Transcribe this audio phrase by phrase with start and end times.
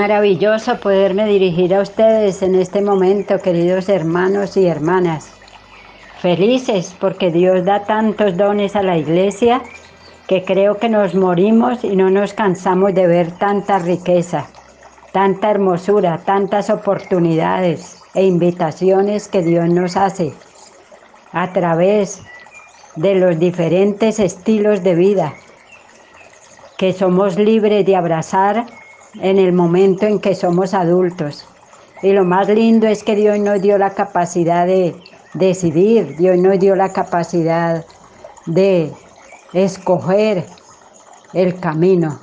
[0.00, 5.30] Maravilloso poderme dirigir a ustedes en este momento, queridos hermanos y hermanas.
[6.22, 9.60] Felices porque Dios da tantos dones a la iglesia
[10.26, 14.46] que creo que nos morimos y no nos cansamos de ver tanta riqueza,
[15.12, 20.32] tanta hermosura, tantas oportunidades e invitaciones que Dios nos hace
[21.32, 22.22] a través
[22.96, 25.34] de los diferentes estilos de vida
[26.78, 28.79] que somos libres de abrazar
[29.14, 31.46] en el momento en que somos adultos.
[32.02, 34.94] Y lo más lindo es que Dios nos dio la capacidad de
[35.34, 37.84] decidir, Dios nos dio la capacidad
[38.46, 38.92] de
[39.52, 40.44] escoger
[41.32, 42.18] el camino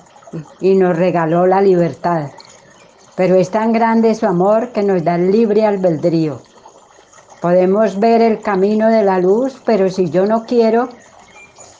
[0.59, 2.29] y nos regaló la libertad.
[3.15, 6.41] Pero es tan grande su amor que nos da el libre albedrío.
[7.41, 10.89] Podemos ver el camino de la luz, pero si yo no quiero,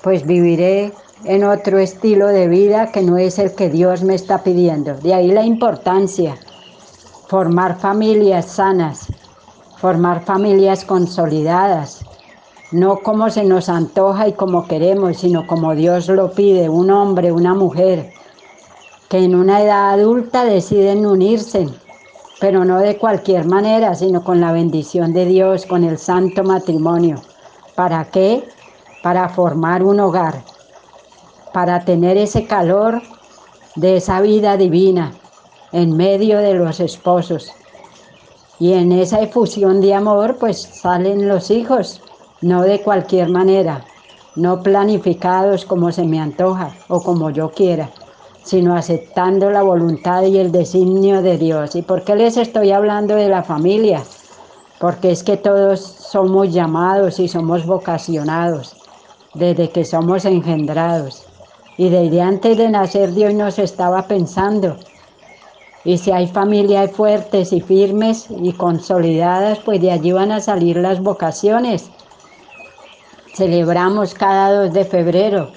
[0.02, 4.44] pues viviré en otro estilo de vida que no es el que Dios me está
[4.44, 4.96] pidiendo.
[4.96, 6.36] De ahí la importancia,
[7.28, 9.08] formar familias sanas,
[9.78, 12.06] formar familias consolidadas,
[12.72, 17.32] no como se nos antoja y como queremos, sino como Dios lo pide, un hombre,
[17.32, 18.12] una mujer,
[19.10, 21.68] que en una edad adulta deciden unirse,
[22.40, 27.22] pero no de cualquier manera, sino con la bendición de Dios, con el santo matrimonio.
[27.74, 28.44] ¿Para qué?
[29.02, 30.44] Para formar un hogar
[31.58, 33.02] para tener ese calor
[33.76, 35.16] de esa vida divina
[35.72, 37.52] en medio de los esposos.
[38.60, 42.04] Y en esa efusión de amor pues salen los hijos,
[42.42, 43.84] no de cualquier manera,
[44.36, 47.90] no planificados como se me antoja o como yo quiera,
[48.44, 51.76] sino aceptando la voluntad y el designio de Dios.
[51.76, 54.04] ¿Y por qué les estoy hablando de la familia?
[54.80, 58.78] Porque es que todos somos llamados y somos vocacionados
[59.34, 61.27] desde que somos engendrados.
[61.78, 64.78] Y desde antes de nacer Dios nos estaba pensando.
[65.84, 70.78] Y si hay familias fuertes y firmes y consolidadas, pues de allí van a salir
[70.78, 71.90] las vocaciones.
[73.34, 75.52] Celebramos cada 2 de febrero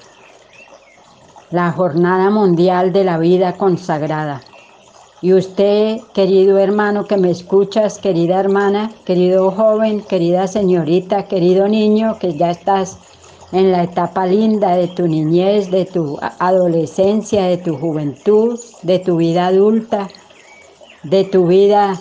[1.51, 4.41] la Jornada Mundial de la Vida Consagrada.
[5.21, 12.17] Y usted, querido hermano que me escuchas, querida hermana, querido joven, querida señorita, querido niño,
[12.19, 12.97] que ya estás
[13.51, 19.17] en la etapa linda de tu niñez, de tu adolescencia, de tu juventud, de tu
[19.17, 20.09] vida adulta,
[21.03, 21.99] de tu vida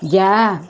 [0.00, 0.62] ya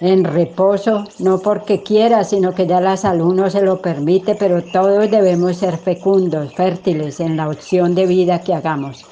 [0.00, 4.62] en reposo, no porque quieras, sino que ya la salud no se lo permite, pero
[4.62, 9.06] todos debemos ser fecundos, fértiles en la opción de vida que hagamos.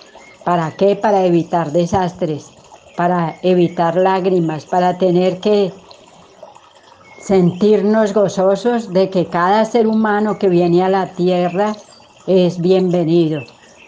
[0.44, 0.96] ¿Para qué?
[0.96, 2.50] Para evitar desastres,
[2.96, 5.72] para evitar lágrimas, para tener que
[7.20, 11.76] sentirnos gozosos de que cada ser humano que viene a la tierra
[12.26, 13.42] es bienvenido,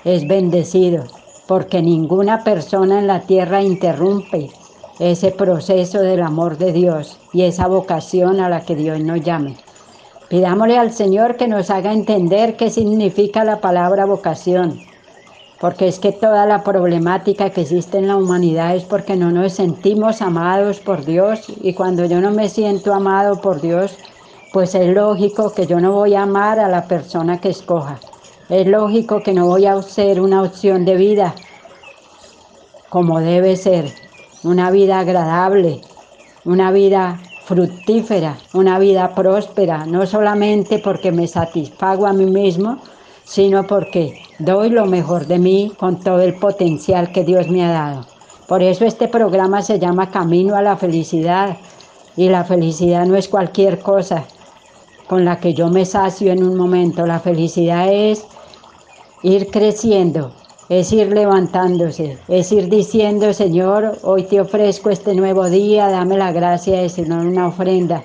[0.04, 1.04] es bendecido,
[1.46, 4.50] porque ninguna persona en la tierra interrumpe
[4.98, 9.56] ese proceso del amor de Dios y esa vocación a la que Dios nos llame.
[10.28, 14.91] Pidámosle al Señor que nos haga entender qué significa la palabra vocación
[15.62, 19.52] porque es que toda la problemática que existe en la humanidad es porque no nos
[19.52, 21.44] sentimos amados por Dios.
[21.62, 23.96] Y cuando yo no me siento amado por Dios,
[24.52, 28.00] pues es lógico que yo no voy a amar a la persona que escoja.
[28.48, 31.32] Es lógico que no voy a ser una opción de vida
[32.88, 33.84] como debe ser,
[34.42, 35.80] una vida agradable,
[36.44, 42.80] una vida fructífera, una vida próspera, no solamente porque me satisfago a mí mismo,
[43.32, 47.70] sino porque doy lo mejor de mí con todo el potencial que Dios me ha
[47.70, 48.06] dado.
[48.46, 51.56] Por eso este programa se llama Camino a la Felicidad
[52.14, 54.26] y la felicidad no es cualquier cosa
[55.08, 57.06] con la que yo me sacio en un momento.
[57.06, 58.22] La felicidad es
[59.22, 60.32] ir creciendo,
[60.68, 66.32] es ir levantándose, es ir diciendo, Señor, hoy te ofrezco este nuevo día, dame la
[66.32, 68.02] gracia de ser una ofrenda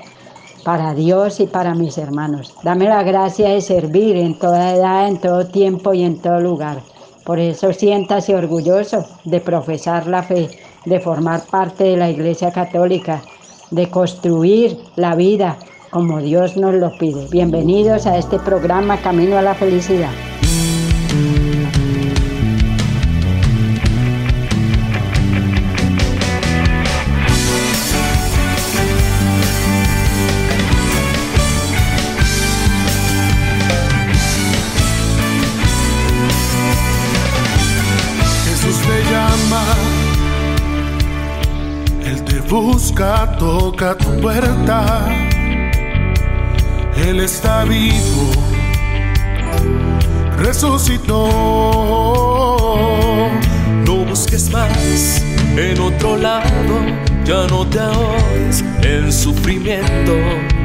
[0.68, 2.54] para Dios y para mis hermanos.
[2.62, 6.82] Dame la gracia de servir en toda edad, en todo tiempo y en todo lugar.
[7.24, 10.50] Por eso siéntase orgulloso de profesar la fe,
[10.84, 13.22] de formar parte de la Iglesia Católica,
[13.72, 15.58] de construir la vida
[15.90, 17.30] como Dios nos lo pide.
[17.32, 20.12] Bienvenidos a este programa Camino a la Felicidad.
[42.88, 45.08] Busca, toca tu puerta.
[46.96, 48.32] Él está vivo,
[50.38, 51.28] resucitó.
[53.86, 55.22] No busques más
[55.58, 56.80] en otro lado,
[57.26, 60.14] ya no te ahogues en sufrimiento.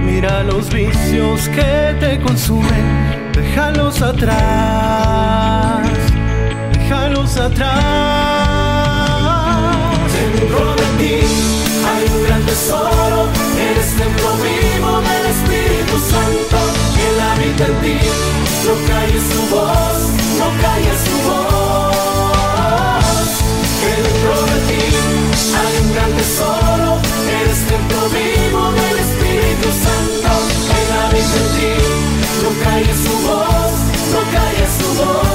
[0.04, 5.88] Mira los vicios que te consumen, déjalos atrás,
[6.72, 7.72] déjalos atrás.
[10.12, 11.61] Dentro de ti
[12.46, 13.28] tesoro,
[13.58, 16.56] eres templo vivo del Espíritu Santo,
[17.06, 17.98] Él habita en ti,
[18.66, 19.98] no calles su voz,
[20.38, 21.92] no calles su voz.
[23.82, 24.84] Dentro de ti
[25.58, 26.88] hay un gran tesoro,
[27.40, 30.30] eres templo vivo del Espíritu Santo,
[30.78, 31.72] Él habita en ti,
[32.42, 33.72] no calles su voz,
[34.12, 35.31] no calles su voz.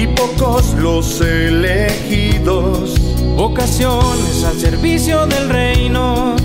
[0.00, 2.94] Y pocos los elegidos.
[3.36, 6.36] Vocaciones al servicio del reino,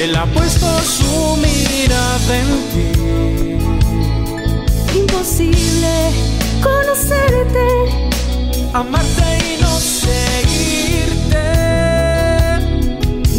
[0.00, 2.92] Él ha puesto su mirada en ti.
[4.98, 6.10] Imposible
[6.62, 7.68] conocerte,
[8.72, 11.46] Amarte y no seguirte.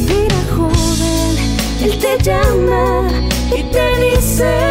[0.08, 1.38] mira joven,
[1.84, 3.08] Él te llama
[3.58, 4.71] y te dice,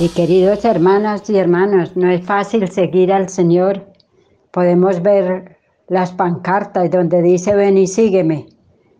[0.00, 3.84] Y queridos hermanas y hermanos, no es fácil seguir al Señor.
[4.50, 5.58] Podemos ver
[5.88, 8.46] las pancartas donde dice ven y sígueme.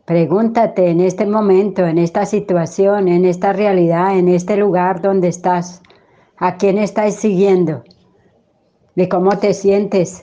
[0.05, 5.81] Pregúntate en este momento, en esta situación, en esta realidad, en este lugar donde estás,
[6.37, 7.83] ¿a quién estás siguiendo?
[8.95, 10.23] ¿De cómo te sientes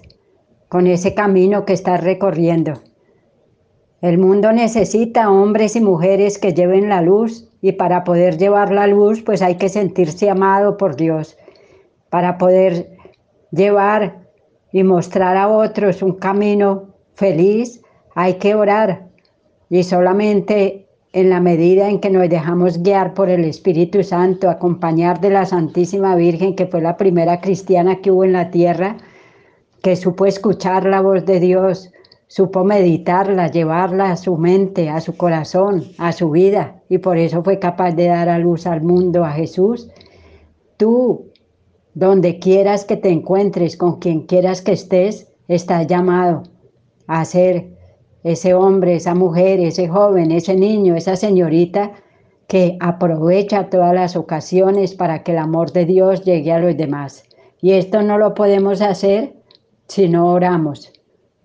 [0.70, 2.74] con ese camino que estás recorriendo?
[4.00, 8.88] El mundo necesita hombres y mujeres que lleven la luz y para poder llevar la
[8.88, 11.38] luz pues hay que sentirse amado por Dios.
[12.10, 12.98] Para poder
[13.52, 14.28] llevar
[14.72, 17.82] y mostrar a otros un camino feliz
[18.16, 19.08] hay que orar
[19.70, 25.20] y solamente en la medida en que nos dejamos guiar por el Espíritu Santo, acompañar
[25.20, 28.98] de la Santísima Virgen que fue la primera cristiana que hubo en la tierra,
[29.82, 31.92] que supo escuchar la voz de Dios,
[32.28, 37.44] supo meditarla, llevarla a su mente, a su corazón, a su vida, y por eso
[37.44, 39.90] fue capaz de dar a luz al mundo, a Jesús.
[40.78, 41.32] Tú,
[41.94, 46.44] donde quieras que te encuentres, con quien quieras que estés, estás llamado
[47.08, 47.78] a ser
[48.24, 51.94] ese hombre, esa mujer, ese joven, ese niño, esa señorita
[52.48, 57.24] que aprovecha todas las ocasiones para que el amor de Dios llegue a los demás.
[57.62, 59.34] Y esto no lo podemos hacer
[59.88, 60.92] si no oramos,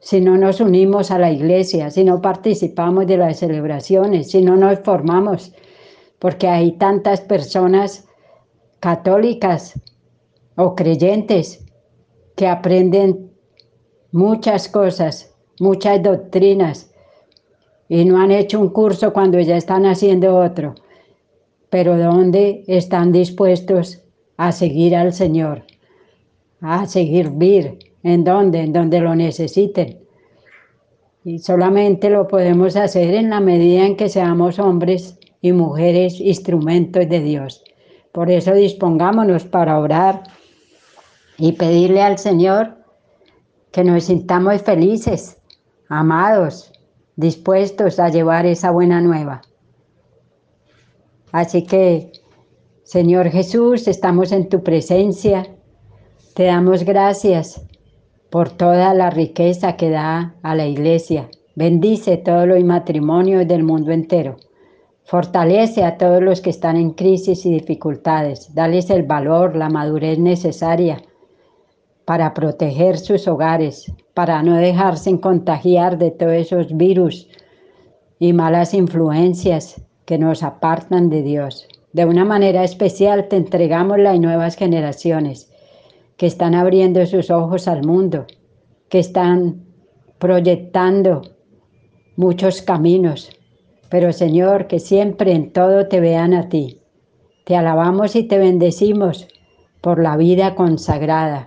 [0.03, 4.57] si no nos unimos a la iglesia, si no participamos de las celebraciones, si no
[4.57, 5.53] nos formamos,
[6.19, 8.09] porque hay tantas personas
[8.81, 9.81] católicas
[10.57, 11.65] o creyentes
[12.35, 13.31] que aprenden
[14.11, 16.91] muchas cosas, muchas doctrinas
[17.89, 20.75] y no han hecho un curso cuando ya están haciendo otro,
[21.71, 24.03] pero ¿dónde están dispuestos
[24.37, 25.63] a seguir al Señor?
[26.61, 28.61] A seguir vir, ¿en dónde?
[28.61, 29.99] En donde lo necesiten.
[31.25, 37.09] Y solamente lo podemos hacer en la medida en que seamos hombres y mujeres instrumentos
[37.09, 37.63] de Dios.
[38.11, 40.25] Por eso dispongámonos para orar
[41.39, 42.77] y pedirle al Señor
[43.71, 45.39] que nos sintamos felices,
[45.89, 46.73] amados,
[47.17, 49.43] dispuestos a llevar esa buena nueva.
[51.31, 52.13] Así que,
[52.83, 55.47] Señor Jesús, estamos en tu presencia.
[56.35, 57.63] Te damos gracias
[58.33, 61.29] por toda la riqueza que da a la iglesia.
[61.55, 64.37] Bendice todos los matrimonios del mundo entero.
[65.05, 68.55] Fortalece a todos los que están en crisis y dificultades.
[68.55, 71.03] Dales el valor, la madurez necesaria
[72.07, 77.29] para proteger sus hogares, para no dejarse contagiar de todos esos virus
[78.19, 81.69] y malas influencias que nos apartan de Dios.
[81.93, 85.52] De una manera especial te entregamos las nuevas generaciones
[86.17, 88.27] que están abriendo sus ojos al mundo,
[88.89, 89.65] que están
[90.19, 91.23] proyectando
[92.17, 93.31] muchos caminos,
[93.89, 96.79] pero Señor, que siempre en todo te vean a ti.
[97.45, 99.27] Te alabamos y te bendecimos
[99.81, 101.47] por la vida consagrada.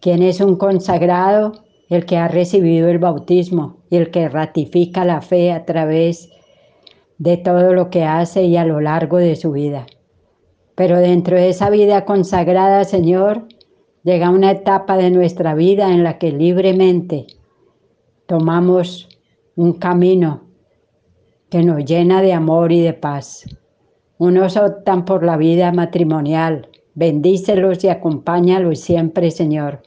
[0.00, 1.52] ¿Quién es un consagrado?
[1.88, 6.28] El que ha recibido el bautismo y el que ratifica la fe a través
[7.18, 9.86] de todo lo que hace y a lo largo de su vida.
[10.74, 13.46] Pero dentro de esa vida consagrada, Señor,
[14.02, 17.26] llega una etapa de nuestra vida en la que libremente
[18.26, 19.08] tomamos
[19.56, 20.42] un camino
[21.50, 23.44] que nos llena de amor y de paz.
[24.18, 29.82] Unos optan por la vida matrimonial, bendícelos y acompáñalos siempre, Señor.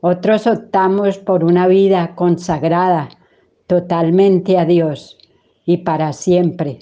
[0.00, 3.08] Otros optamos por una vida consagrada
[3.66, 5.18] totalmente a Dios
[5.64, 6.80] y para siempre.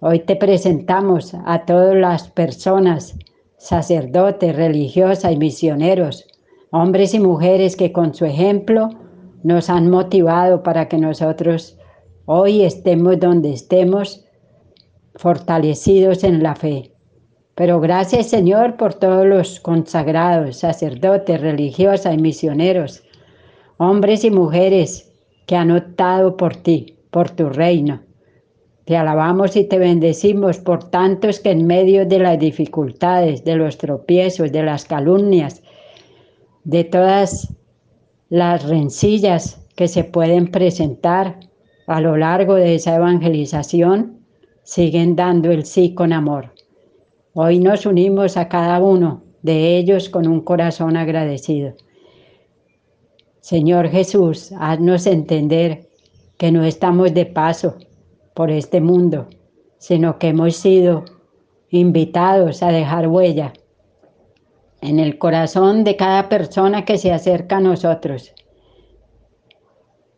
[0.00, 3.16] Hoy te presentamos a todas las personas,
[3.58, 6.26] sacerdotes, religiosas y misioneros,
[6.70, 8.90] hombres y mujeres que con su ejemplo
[9.42, 11.76] nos han motivado para que nosotros
[12.24, 14.24] hoy estemos donde estemos,
[15.14, 16.92] fortalecidos en la fe.
[17.54, 23.02] Pero gracias Señor por todos los consagrados, sacerdotes, religiosas y misioneros,
[23.78, 25.12] hombres y mujeres
[25.46, 28.07] que han optado por ti, por tu reino.
[28.88, 33.76] Te alabamos y te bendecimos por tantos que en medio de las dificultades, de los
[33.76, 35.62] tropiezos, de las calumnias,
[36.64, 37.54] de todas
[38.30, 41.38] las rencillas que se pueden presentar,
[41.86, 44.20] a lo largo de esa evangelización
[44.62, 46.54] siguen dando el sí con amor.
[47.34, 51.74] Hoy nos unimos a cada uno de ellos con un corazón agradecido.
[53.40, 55.90] Señor Jesús, haznos entender
[56.38, 57.76] que no estamos de paso
[58.38, 59.26] por este mundo,
[59.78, 61.04] sino que hemos sido
[61.70, 63.52] invitados a dejar huella
[64.80, 68.32] en el corazón de cada persona que se acerca a nosotros,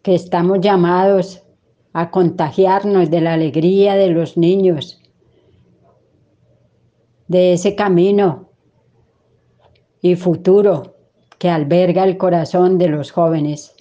[0.03, 1.45] que estamos llamados
[1.95, 5.01] a contagiarnos de la alegría de los niños,
[7.27, 8.51] de ese camino
[10.03, 10.95] y futuro
[11.39, 13.75] que alberga el corazón de los jóvenes,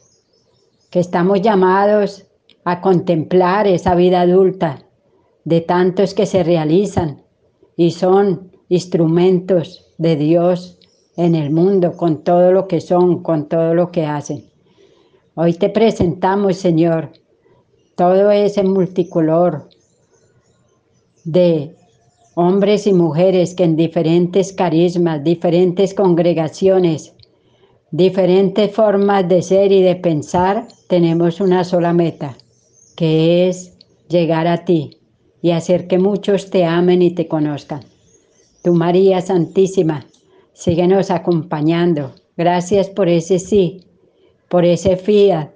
[0.91, 2.28] que estamos llamados
[2.63, 4.83] a contemplar esa vida adulta
[5.45, 7.23] de tantos que se realizan
[7.75, 10.77] y son instrumentos de Dios
[11.17, 14.45] en el mundo con todo lo que son, con todo lo que hacen.
[15.35, 17.11] Hoy te presentamos, Señor,
[17.95, 19.69] todo ese multicolor
[21.23, 21.75] de
[22.35, 27.13] hombres y mujeres que en diferentes carismas, diferentes congregaciones,
[27.91, 32.37] diferentes formas de ser y de pensar, tenemos una sola meta,
[32.99, 33.77] que es
[34.09, 34.97] llegar a ti
[35.41, 37.79] y hacer que muchos te amen y te conozcan.
[38.61, 40.05] Tu María Santísima,
[40.51, 42.11] síguenos acompañando.
[42.35, 43.85] Gracias por ese sí,
[44.49, 45.47] por ese fiat,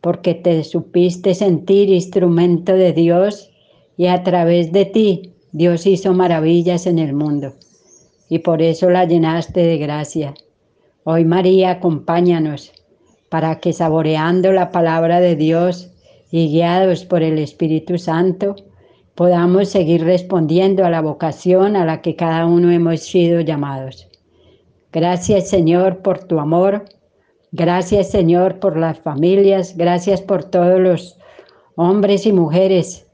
[0.00, 3.50] porque te supiste sentir instrumento de Dios
[3.98, 7.52] y a través de ti Dios hizo maravillas en el mundo
[8.30, 10.32] y por eso la llenaste de gracia.
[11.04, 12.72] Hoy María, acompáñanos
[13.28, 15.89] para que saboreando la palabra de Dios
[16.30, 18.56] y guiados por el Espíritu Santo,
[19.14, 24.08] podamos seguir respondiendo a la vocación a la que cada uno hemos sido llamados.
[24.92, 26.84] Gracias Señor por tu amor
[27.52, 31.18] Gracias Señor por las familias, gracias por todos los
[31.74, 33.08] hombres y mujeres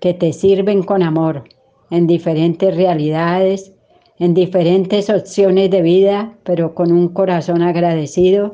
[0.00, 1.44] que te sirven con amor
[1.90, 3.72] en diferentes realidades,
[4.18, 8.50] en diferentes opciones de vida, pero con un corazón agradecido.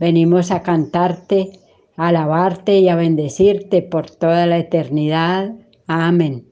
[0.00, 1.60] Venimos a cantarte,
[1.96, 5.52] alabarte y a bendecirte por toda la eternidad.
[5.86, 6.44] Amén.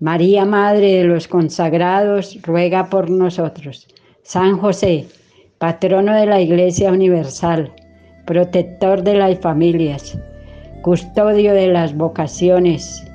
[0.00, 3.88] María, Madre de los consagrados, ruega por nosotros.
[4.22, 5.06] San José,
[5.58, 7.72] patrono de la Iglesia Universal,
[8.26, 10.18] protector de las familias,
[10.82, 13.06] custodio de las vocaciones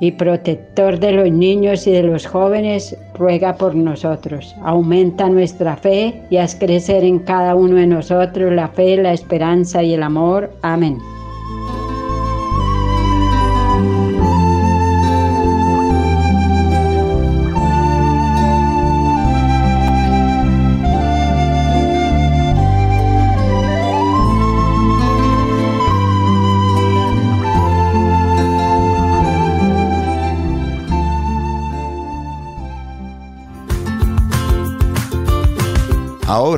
[0.00, 4.54] y protector de los niños y de los jóvenes, ruega por nosotros.
[4.62, 9.82] Aumenta nuestra fe y haz crecer en cada uno de nosotros la fe, la esperanza
[9.82, 10.50] y el amor.
[10.62, 10.98] Amén.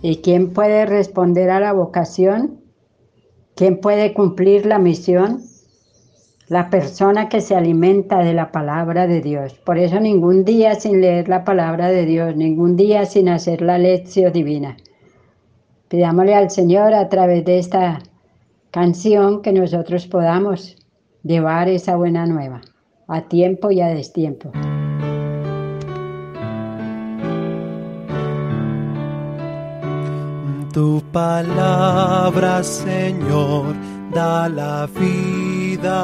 [0.00, 2.66] ¿Y quién puede responder a la vocación?
[3.58, 5.42] ¿Quién puede cumplir la misión?
[6.46, 9.54] La persona que se alimenta de la palabra de Dios.
[9.54, 13.76] Por eso ningún día sin leer la palabra de Dios, ningún día sin hacer la
[13.76, 14.76] lección divina.
[15.88, 17.98] Pidámosle al Señor a través de esta
[18.70, 20.76] canción que nosotros podamos
[21.24, 22.60] llevar esa buena nueva
[23.08, 24.52] a tiempo y a destiempo.
[30.78, 33.74] Tu palabra, Señor,
[34.14, 35.98] da la vida.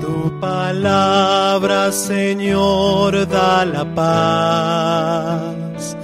[0.00, 5.94] Tu palabra, Señor, da la paz.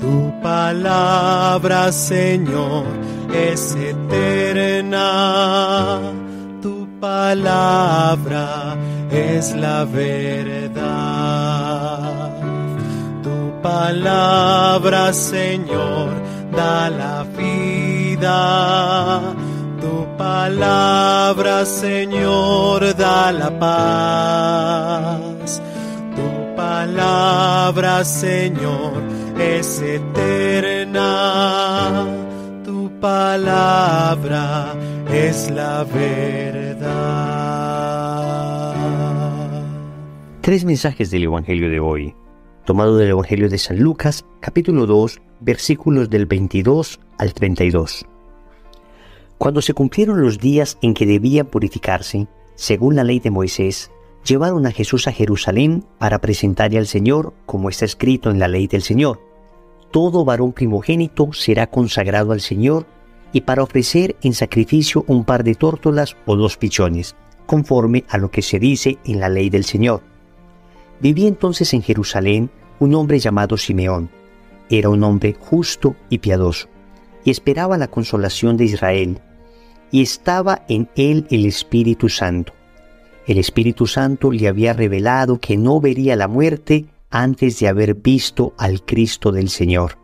[0.00, 2.86] Tu palabra, Señor,
[3.32, 5.08] es eterna.
[6.60, 8.76] Tu palabra
[9.08, 10.72] es la verdad.
[13.22, 19.20] Tu palabra, Señor, da la vida.
[19.80, 25.60] Tu palabra, Señor, da la paz.
[26.16, 29.02] Tu palabra, Señor,
[29.38, 31.08] es eterna.
[32.64, 34.74] Tu palabra
[35.10, 36.82] es la verdad.
[40.40, 42.14] Tres mensajes del Evangelio de hoy
[42.64, 48.06] tomado del Evangelio de San Lucas, capítulo 2, versículos del 22 al 32.
[49.38, 53.90] Cuando se cumplieron los días en que debía purificarse, según la ley de Moisés,
[54.24, 58.68] llevaron a Jesús a Jerusalén para presentarle al Señor, como está escrito en la ley
[58.68, 59.20] del Señor.
[59.90, 62.86] Todo varón primogénito será consagrado al Señor
[63.32, 68.30] y para ofrecer en sacrificio un par de tórtolas o dos pichones, conforme a lo
[68.30, 70.11] que se dice en la ley del Señor.
[71.00, 74.10] Vivía entonces en Jerusalén un hombre llamado Simeón.
[74.68, 76.68] Era un hombre justo y piadoso,
[77.24, 79.20] y esperaba la consolación de Israel,
[79.90, 82.52] y estaba en él el Espíritu Santo.
[83.26, 88.54] El Espíritu Santo le había revelado que no vería la muerte antes de haber visto
[88.56, 89.98] al Cristo del Señor.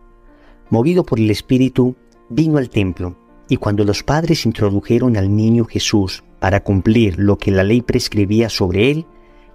[0.70, 1.96] Movido por el Espíritu,
[2.28, 3.16] vino al templo,
[3.48, 8.50] y cuando los padres introdujeron al niño Jesús para cumplir lo que la ley prescribía
[8.50, 9.06] sobre él,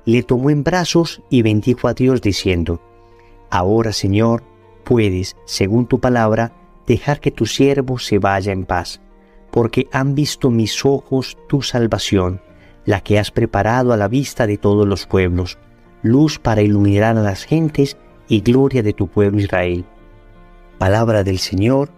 [0.06, 2.82] le tomó en brazos y bendijo a Dios diciendo,
[3.50, 4.44] Ahora Señor,
[4.84, 6.54] puedes, según tu palabra,
[6.88, 9.02] dejar que tu siervo se vaya en paz,
[9.52, 12.42] porque han visto mis ojos tu salvación,
[12.86, 15.58] la que has preparado a la vista de todos los pueblos,
[16.02, 19.86] luz para iluminar a las gentes y gloria de tu pueblo Israel.
[20.78, 21.90] Palabra del Señor,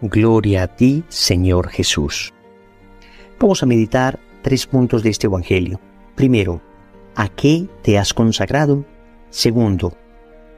[0.00, 2.32] gloria a ti, Señor Jesús.
[3.38, 5.80] Vamos a meditar tres puntos de este Evangelio.
[6.16, 6.60] Primero,
[7.14, 8.86] ¿A qué te has consagrado?
[9.28, 9.94] Segundo,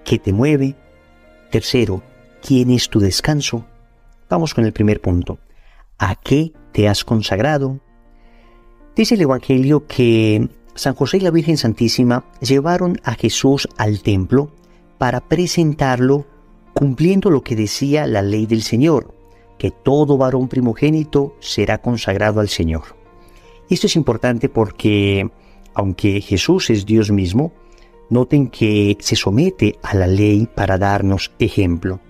[0.05, 0.77] ¿qué te mueve?
[1.51, 2.03] Tercero,
[2.43, 3.65] ¿quién es tu descanso?
[4.31, 5.39] Vamos con el primer punto.
[5.99, 7.81] ¿A qué te has consagrado?
[8.95, 14.53] Dice el Evangelio que San José y la Virgen Santísima llevaron a Jesús al templo
[14.99, 16.27] para presentarlo
[16.73, 19.13] cumpliendo lo que decía la ley del Señor,
[19.59, 22.97] que todo varón primogénito será consagrado al Señor.
[23.69, 25.31] Esto es importante porque
[25.75, 27.53] aunque Jesús es Dios mismo,
[28.11, 32.01] noten que se somete a la ley para darnos ejemplo.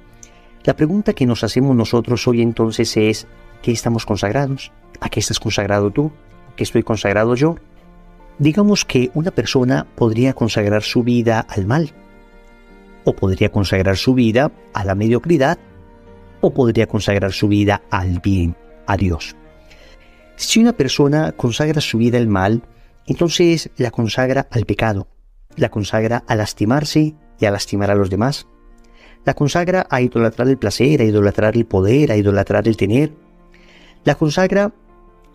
[0.65, 3.27] La pregunta que nos hacemos nosotros hoy entonces es,
[3.63, 4.73] ¿qué estamos consagrados?
[5.01, 6.13] ¿A qué estás consagrado tú?
[6.53, 7.57] ¿A qué estoy consagrado yo?
[8.39, 11.93] Digamos que una persona podría consagrar su vida al mal,
[13.05, 15.59] o podría consagrar su vida a la mediocridad,
[16.41, 19.37] o podría consagrar su vida al bien, a Dios.
[20.37, 22.63] Si una persona consagra su vida al mal,
[23.07, 25.09] entonces la consagra al pecado,
[25.57, 28.47] la consagra a lastimarse y a lastimar a los demás,
[29.25, 33.13] la consagra a idolatrar el placer, a idolatrar el poder, a idolatrar el tener,
[34.05, 34.75] la consagra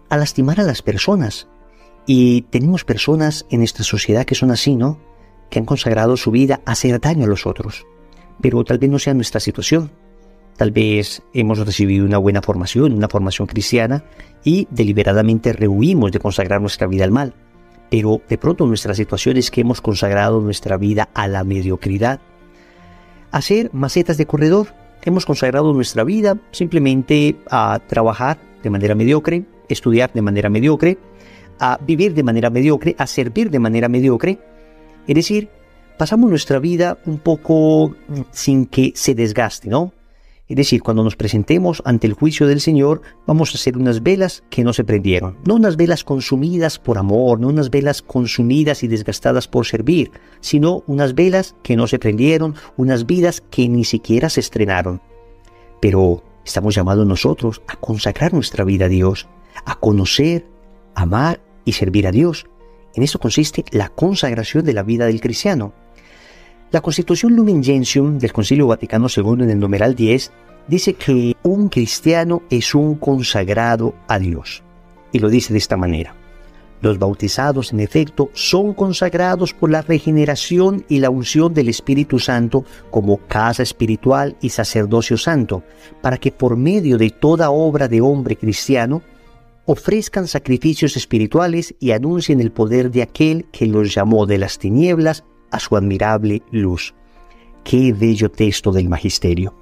[0.10, 1.48] a lastimar a las personas.
[2.06, 5.00] Y tenemos personas en esta sociedad que son así, ¿no?
[5.50, 7.86] que han consagrado su vida a hacer daño a los otros,
[8.42, 9.92] pero tal vez no sea nuestra situación.
[10.58, 14.04] Tal vez hemos recibido una buena formación, una formación cristiana,
[14.44, 17.34] y deliberadamente rehuimos de consagrar nuestra vida al mal.
[17.90, 22.20] Pero de pronto nuestra situación es que hemos consagrado nuestra vida a la mediocridad.
[23.32, 24.68] Hacer macetas de corredor.
[25.04, 30.98] Hemos consagrado nuestra vida simplemente a trabajar de manera mediocre, estudiar de manera mediocre,
[31.60, 34.40] a vivir de manera mediocre, a servir de manera mediocre.
[35.08, 35.50] Es decir,
[35.98, 37.96] pasamos nuestra vida un poco
[38.32, 39.94] sin que se desgaste, ¿no?
[40.50, 44.44] Es decir, cuando nos presentemos ante el juicio del Señor, vamos a hacer unas velas
[44.50, 45.38] que no se prendieron.
[45.46, 50.10] No unas velas consumidas por amor, no unas velas consumidas y desgastadas por servir,
[50.42, 55.02] sino unas velas que no se prendieron, unas vidas que ni siquiera se estrenaron.
[55.82, 59.28] Pero estamos llamados nosotros a consagrar nuestra vida a Dios,
[59.66, 60.48] a conocer,
[60.96, 62.48] amar y servir a Dios.
[62.96, 65.74] En eso consiste la consagración de la vida del cristiano.
[66.72, 70.32] La Constitución Lumen Gentium del Concilio Vaticano II en el numeral 10
[70.68, 74.62] dice que un cristiano es un consagrado a Dios.
[75.12, 76.14] Y lo dice de esta manera.
[76.82, 82.64] Los bautizados, en efecto, son consagrados por la regeneración y la unción del Espíritu Santo
[82.92, 85.64] como casa espiritual y sacerdocio santo,
[86.04, 89.02] para que por medio de toda obra de hombre cristiano
[89.66, 95.24] ofrezcan sacrificios espirituales y anuncien el poder de aquel que los llamó de las tinieblas
[95.52, 96.94] a su admirable luz.
[97.64, 99.54] Qué bello texto del Magisterio.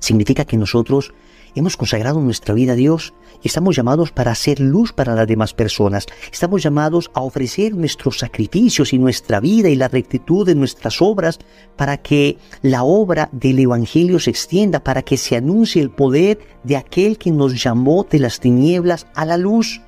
[0.00, 1.14] Significa que nosotros
[1.54, 5.54] hemos consagrado nuestra vida a Dios y estamos llamados para hacer luz para las demás
[5.54, 6.06] personas.
[6.32, 11.38] Estamos llamados a ofrecer nuestros sacrificios y nuestra vida y la rectitud de nuestras obras
[11.76, 16.76] para que la obra del Evangelio se extienda, para que se anuncie el poder de
[16.76, 19.80] aquel que nos llamó de las tinieblas a la luz.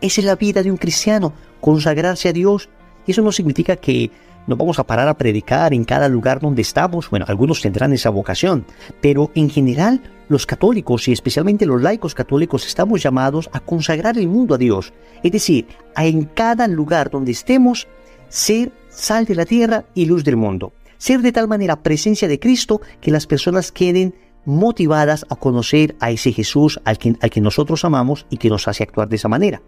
[0.00, 2.68] Esa es la vida de un cristiano, consagrarse a Dios.
[3.06, 4.10] Y eso no significa que
[4.48, 7.10] no vamos a parar a predicar en cada lugar donde estamos.
[7.10, 8.64] Bueno, algunos tendrán esa vocación,
[9.02, 14.26] pero en general los católicos y especialmente los laicos católicos estamos llamados a consagrar el
[14.26, 14.94] mundo a Dios.
[15.22, 17.88] Es decir, a en cada lugar donde estemos
[18.28, 20.72] ser sal de la tierra y luz del mundo.
[20.96, 24.14] Ser de tal manera presencia de Cristo que las personas queden
[24.46, 28.66] motivadas a conocer a ese Jesús al que, al que nosotros amamos y que nos
[28.66, 29.60] hace actuar de esa manera.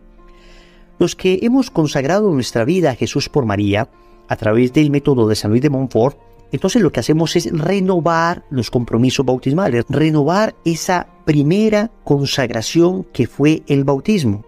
[0.98, 3.88] Los que hemos consagrado nuestra vida a Jesús por María,
[4.30, 6.16] a través del método de San Luis de Montfort,
[6.52, 13.62] entonces lo que hacemos es renovar los compromisos bautismales, renovar esa primera consagración que fue
[13.66, 14.44] el bautismo.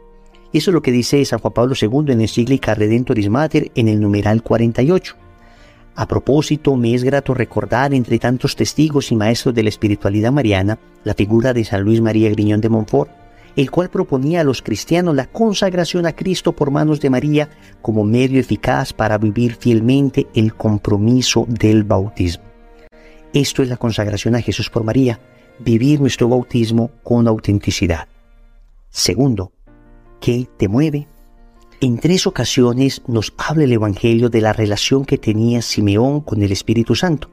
[0.53, 4.01] Eso es lo que dice San Juan Pablo II en Encíclica Redentoris Mater en el
[4.01, 5.17] numeral 48.
[5.97, 10.79] A propósito, me es grato recordar entre tantos testigos y maestros de la espiritualidad mariana
[11.03, 13.11] la figura de San Luis María Griñón de Montfort,
[13.57, 18.05] el cual proponía a los cristianos la consagración a Cristo por manos de María como
[18.05, 22.45] medio eficaz para vivir fielmente el compromiso del bautismo.
[23.33, 25.21] Esto es la consagración a Jesús por María,
[25.59, 28.09] vivir nuestro bautismo con autenticidad.
[28.91, 29.53] Segundo,
[30.21, 31.07] ¿qué te mueve?
[31.81, 36.53] En tres ocasiones nos habla el Evangelio de la relación que tenía Simeón con el
[36.53, 37.29] Espíritu Santo.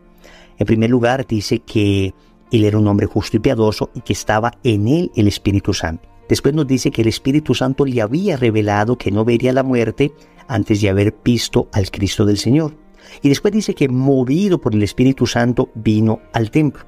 [0.57, 2.13] En primer lugar, dice que
[2.51, 6.09] él era un hombre justo y piadoso y que estaba en él el Espíritu Santo.
[6.27, 10.11] Después nos dice que el Espíritu Santo le había revelado que no vería la muerte
[10.47, 12.75] antes de haber visto al Cristo del Señor.
[13.21, 16.83] Y después dice que movido por el Espíritu Santo vino al templo.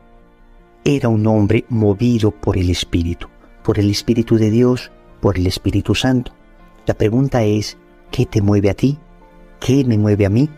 [0.83, 3.27] Era un hombre movido por el Espíritu,
[3.63, 6.33] por el Espíritu de Dios, por el Espíritu Santo.
[6.85, 7.77] La pregunta es,
[8.11, 8.97] ¿qué te mueve a ti?
[9.59, 10.49] ¿Qué me mueve a mí?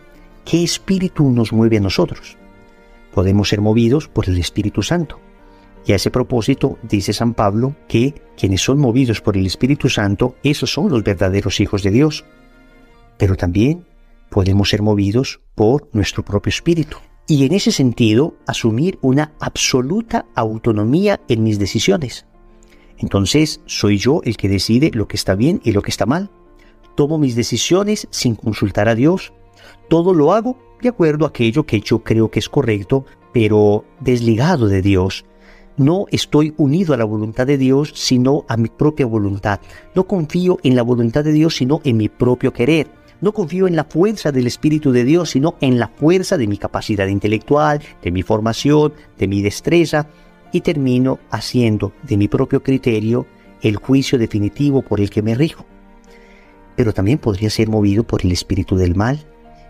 [0.44, 2.36] ¿Qué espíritu nos mueve a nosotros?
[3.14, 5.20] Podemos ser movidos por el Espíritu Santo.
[5.86, 10.34] Y a ese propósito dice San Pablo que quienes son movidos por el Espíritu Santo,
[10.42, 12.24] esos son los verdaderos hijos de Dios.
[13.16, 13.86] Pero también
[14.30, 16.96] podemos ser movidos por nuestro propio espíritu.
[17.28, 22.26] Y en ese sentido, asumir una absoluta autonomía en mis decisiones.
[22.98, 26.30] Entonces, soy yo el que decide lo que está bien y lo que está mal.
[26.96, 29.32] Tomo mis decisiones sin consultar a Dios.
[29.88, 34.68] Todo lo hago de acuerdo a aquello que yo creo que es correcto, pero desligado
[34.68, 35.24] de Dios.
[35.78, 39.60] No estoy unido a la voluntad de Dios, sino a mi propia voluntad.
[39.94, 42.86] No confío en la voluntad de Dios, sino en mi propio querer.
[43.22, 46.58] No confío en la fuerza del Espíritu de Dios, sino en la fuerza de mi
[46.58, 50.06] capacidad intelectual, de mi formación, de mi destreza,
[50.52, 53.26] y termino haciendo de mi propio criterio
[53.62, 55.64] el juicio definitivo por el que me rijo.
[56.76, 59.26] Pero también podría ser movido por el espíritu del mal,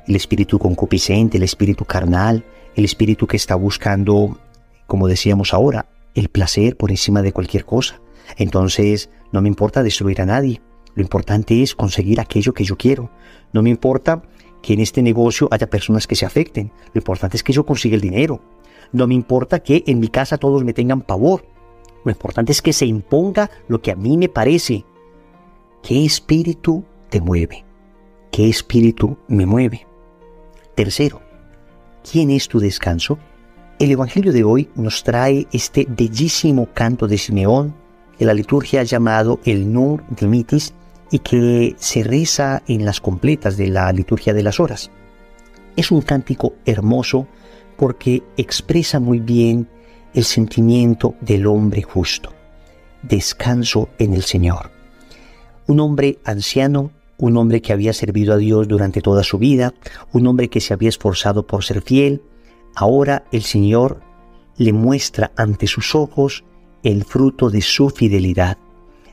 [0.06, 4.38] el espíritu concupiscente, el espíritu carnal, el espíritu que está buscando,
[4.86, 8.00] como decíamos ahora, el placer por encima de cualquier cosa.
[8.36, 10.60] Entonces, no me importa destruir a nadie.
[10.94, 13.10] Lo importante es conseguir aquello que yo quiero.
[13.52, 14.22] No me importa
[14.62, 16.72] que en este negocio haya personas que se afecten.
[16.92, 18.40] Lo importante es que yo consiga el dinero.
[18.92, 21.44] No me importa que en mi casa todos me tengan pavor.
[22.04, 24.84] Lo importante es que se imponga lo que a mí me parece.
[25.82, 27.64] ¿Qué espíritu te mueve?
[28.30, 29.86] ¿Qué espíritu me mueve?
[30.74, 31.22] Tercero,
[32.10, 33.18] ¿quién es tu descanso?
[33.78, 37.74] El Evangelio de hoy nos trae este bellísimo canto de Simeón
[38.18, 40.74] que la liturgia ha llamado el Nur Dimitis
[41.12, 44.90] y que se reza en las completas de la liturgia de las horas.
[45.76, 47.28] Es un cántico hermoso
[47.76, 49.68] porque expresa muy bien
[50.12, 52.32] el sentimiento del hombre justo.
[53.02, 54.70] Descanso en el Señor.
[55.68, 59.74] Un hombre anciano, un hombre que había servido a Dios durante toda su vida,
[60.12, 62.22] un hombre que se había esforzado por ser fiel,
[62.74, 64.00] ahora el Señor
[64.56, 66.44] le muestra ante sus ojos
[66.82, 68.58] el fruto de su fidelidad.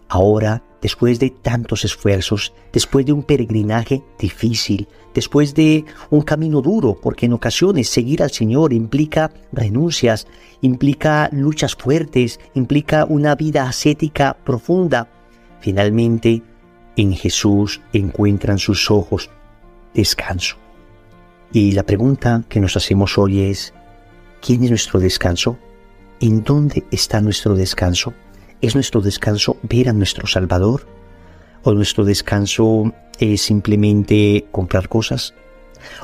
[0.07, 6.97] Ahora después de tantos esfuerzos, después de un peregrinaje difícil, después de un camino duro,
[6.99, 10.27] porque en ocasiones seguir al Señor implica renuncias,
[10.61, 15.07] implica luchas fuertes, implica una vida ascética profunda.
[15.59, 16.41] Finalmente,
[16.95, 19.29] en Jesús encuentran sus ojos
[19.93, 20.57] descanso.
[21.53, 23.73] Y la pregunta que nos hacemos hoy es,
[24.41, 25.57] ¿quién es nuestro descanso?
[26.19, 28.13] ¿En dónde está nuestro descanso?
[28.61, 30.87] ¿Es nuestro descanso ver a nuestro Salvador?
[31.63, 35.33] ¿O nuestro descanso es simplemente comprar cosas?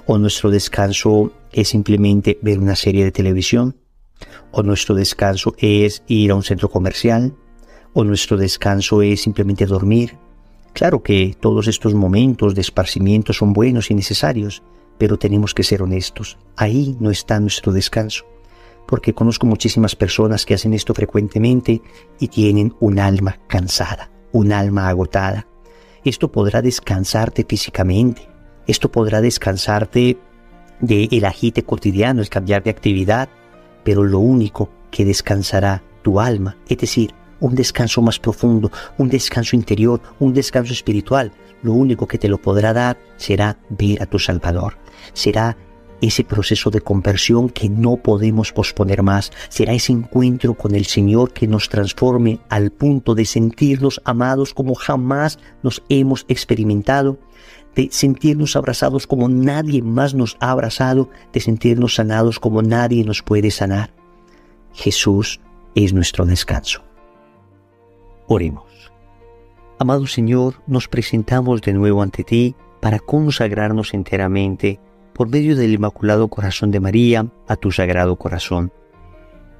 [0.05, 3.77] ¿O nuestro descanso es simplemente ver una serie de televisión?
[4.51, 7.35] ¿O nuestro descanso es ir a un centro comercial?
[7.93, 10.17] ¿O nuestro descanso es simplemente dormir?
[10.77, 14.61] Claro que todos estos momentos de esparcimiento son buenos y necesarios,
[14.99, 16.37] pero tenemos que ser honestos.
[16.55, 18.25] Ahí no está nuestro descanso
[18.85, 21.81] porque conozco muchísimas personas que hacen esto frecuentemente
[22.19, 25.47] y tienen un alma cansada, un alma agotada.
[26.05, 28.29] Esto podrá descansarte físicamente,
[28.67, 30.19] esto podrá descansarte
[30.79, 33.29] del el agite cotidiano, el cambiar de actividad,
[33.83, 39.55] pero lo único que descansará tu alma, es decir, un descanso más profundo, un descanso
[39.55, 41.31] interior, un descanso espiritual,
[41.63, 44.77] lo único que te lo podrá dar será ver a tu Salvador,
[45.13, 45.57] será
[46.01, 49.31] ese proceso de conversión que no podemos posponer más.
[49.49, 54.75] Será ese encuentro con el Señor que nos transforme al punto de sentirnos amados como
[54.75, 57.17] jamás nos hemos experimentado,
[57.75, 63.21] de sentirnos abrazados como nadie más nos ha abrazado, de sentirnos sanados como nadie nos
[63.21, 63.91] puede sanar.
[64.73, 65.39] Jesús
[65.75, 66.86] es nuestro descanso.
[68.27, 68.91] Oremos.
[69.79, 74.81] Amado Señor, nos presentamos de nuevo ante ti para consagrarnos enteramente
[75.13, 78.73] por medio del Inmaculado Corazón de María a tu Sagrado Corazón.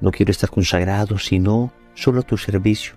[0.02, 2.94] No quiero estar consagrado, sino solo a tu servicio.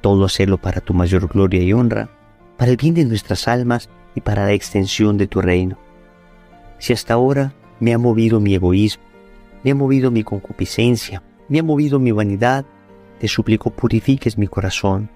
[0.00, 2.08] Todo hacerlo para tu mayor gloria y honra,
[2.56, 5.76] para el bien de nuestras almas y para la extensión de tu reino.
[6.78, 9.04] Si hasta ahora me ha movido mi egoísmo,
[9.62, 12.64] me ha movido mi concupiscencia, me ha movido mi vanidad,
[13.18, 15.10] te suplico purifiques mi corazón.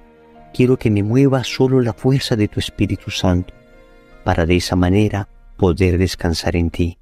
[0.52, 3.54] Quiero que me mueva solo la fuerza de tu Espíritu Santo,
[4.24, 6.98] para de esa manera poder descansar en ti,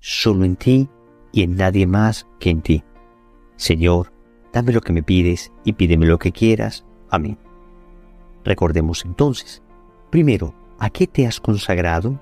[0.00, 0.88] solo en ti
[1.32, 2.84] y en nadie más que en ti.
[3.56, 4.12] Señor,
[4.52, 6.84] dame lo que me pides y pídeme lo que quieras.
[7.10, 7.38] Amén.
[8.44, 9.62] Recordemos entonces,
[10.10, 12.18] primero, ¿a qué te has consagrado?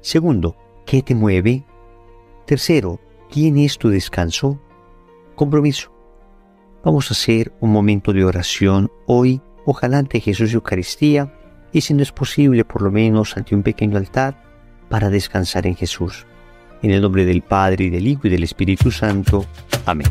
[0.00, 1.64] Segundo, ¿qué te mueve?
[2.46, 2.98] Tercero,
[3.30, 4.58] ¿quién es tu descanso?
[5.36, 5.92] Compromiso.
[6.84, 11.32] Vamos a hacer un momento de oración hoy, ojalá ante Jesús y Eucaristía,
[11.72, 14.42] y si no es posible, por lo menos ante un pequeño altar,
[14.88, 16.26] para descansar en Jesús.
[16.82, 19.46] En el nombre del Padre, y del Hijo, y del Espíritu Santo.
[19.86, 20.08] Amén.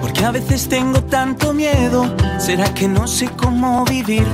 [0.00, 4.26] Porque a veces tengo tanto miedo, ¿será que no sé cómo vivir?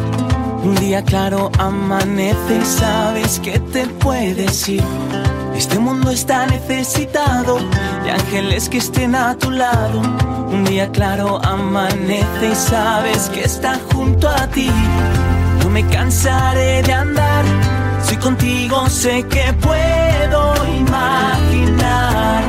[0.63, 4.85] Un día claro amanece sabes que te puedes ir.
[5.59, 7.59] Este mundo está necesitado
[8.05, 10.01] de ángeles que estén a tu lado.
[10.51, 14.71] Un día claro amanece y sabes que está junto a ti
[15.69, 17.45] me cansaré de andar.
[18.03, 22.43] Si contigo sé que puedo imaginar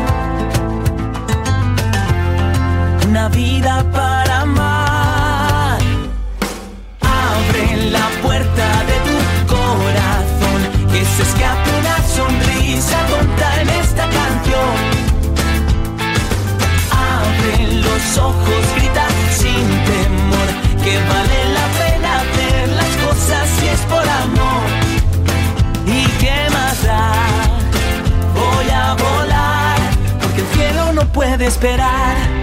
[3.08, 5.80] una vida para amar.
[7.02, 9.18] Abre la puerta de tu
[9.56, 10.60] corazón,
[10.92, 11.69] que se escape
[12.80, 14.76] sonrisa tonta en esta canción.
[16.92, 20.48] Abre los ojos, grita sin temor,
[20.84, 24.70] que vale la pena ver las cosas si es por amor.
[25.86, 27.12] ¿Y qué más da?
[28.34, 29.80] Voy a volar,
[30.22, 32.39] porque el cielo no puede esperar.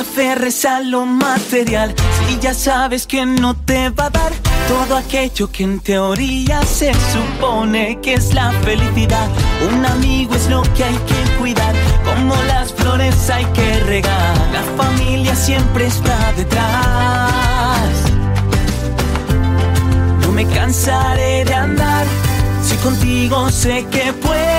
[0.00, 1.94] Aferres a lo material
[2.26, 4.32] si ya sabes que no te va a dar
[4.66, 9.28] todo aquello que en teoría se supone que es la felicidad?
[9.70, 14.36] Un amigo es lo que hay que cuidar, como las flores hay que regar.
[14.52, 17.90] La familia siempre está detrás.
[20.22, 22.06] No me cansaré de andar
[22.62, 24.49] si contigo sé que puedo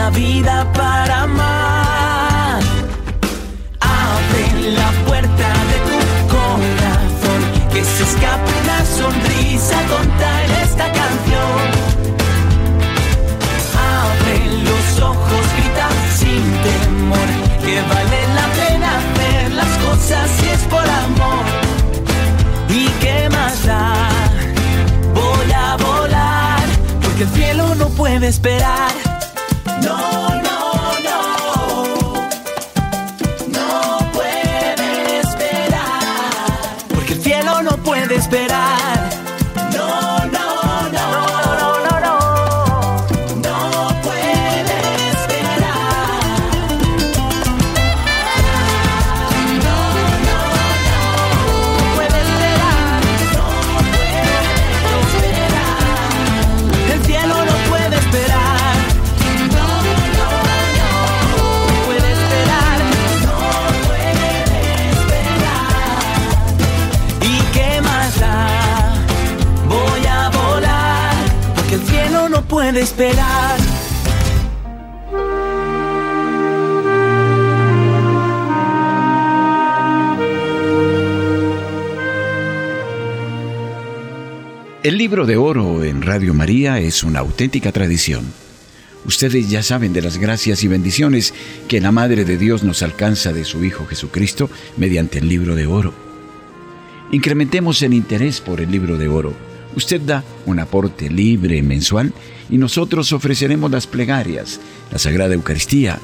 [0.00, 2.62] una vida para amar.
[3.80, 5.98] Abre la puerta de tu
[6.36, 7.40] corazón,
[7.72, 11.64] que se escape una sonrisa contar esta canción.
[13.98, 14.36] Abre
[14.68, 17.28] los ojos, grita sin temor,
[17.64, 21.44] que vale la pena hacer las cosas si es por amor.
[22.70, 24.08] ¿Y qué más da?
[25.14, 26.62] Voy a volar,
[27.02, 29.09] porque el cielo no puede esperar.
[38.20, 39.19] Esperar.
[72.80, 73.58] Esperar.
[84.82, 88.24] El libro de oro en Radio María es una auténtica tradición.
[89.04, 91.34] Ustedes ya saben de las gracias y bendiciones
[91.68, 95.66] que la Madre de Dios nos alcanza de su Hijo Jesucristo mediante el libro de
[95.66, 95.92] oro.
[97.12, 99.49] Incrementemos el interés por el libro de oro.
[99.76, 102.12] Usted da un aporte libre mensual
[102.48, 105.98] y nosotros ofreceremos las plegarias, la Sagrada Eucaristía,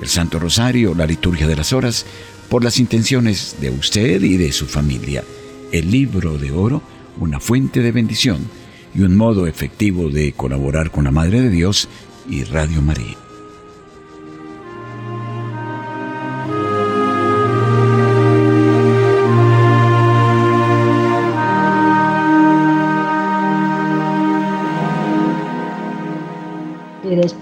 [0.00, 2.04] el Santo Rosario, la liturgia de las horas,
[2.48, 5.24] por las intenciones de usted y de su familia.
[5.70, 6.82] El libro de oro,
[7.18, 8.40] una fuente de bendición
[8.94, 11.88] y un modo efectivo de colaborar con la Madre de Dios
[12.28, 13.21] y Radio María.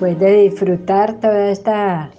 [0.00, 2.10] Después de disfrutar toda esta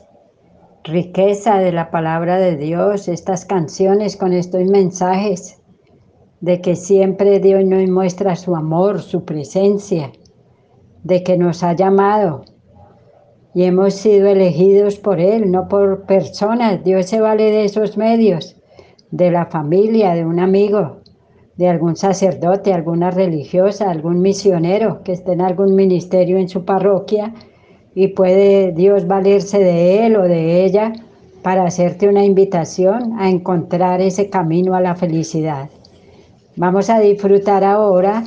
[0.83, 5.59] riqueza de la palabra de Dios, estas canciones con estos mensajes,
[6.41, 10.11] de que siempre Dios nos muestra su amor, su presencia,
[11.03, 12.45] de que nos ha llamado
[13.55, 16.83] y hemos sido elegidos por Él, no por personas.
[16.83, 18.61] Dios se vale de esos medios,
[19.09, 20.97] de la familia, de un amigo,
[21.55, 27.33] de algún sacerdote, alguna religiosa, algún misionero que esté en algún ministerio en su parroquia
[27.93, 30.93] y puede Dios valerse de él o de ella
[31.41, 35.69] para hacerte una invitación a encontrar ese camino a la felicidad.
[36.55, 38.23] Vamos a disfrutar ahora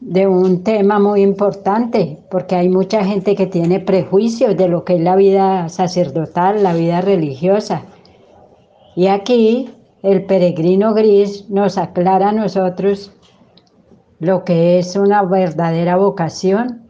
[0.00, 4.94] de un tema muy importante, porque hay mucha gente que tiene prejuicios de lo que
[4.94, 7.82] es la vida sacerdotal, la vida religiosa.
[8.96, 9.70] Y aquí
[10.02, 13.12] el peregrino gris nos aclara a nosotros
[14.18, 16.89] lo que es una verdadera vocación,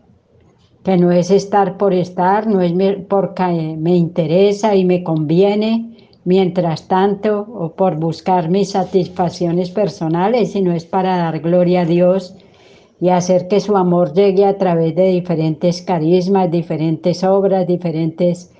[0.83, 2.72] que no es estar por estar, no es
[3.09, 5.91] porque me interesa y me conviene
[6.24, 12.35] mientras tanto o por buscar mis satisfacciones personales, sino es para dar gloria a Dios
[13.01, 18.53] y hacer que su amor llegue a través de diferentes carismas, diferentes obras, diferentes